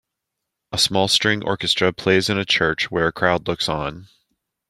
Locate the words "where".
2.89-3.05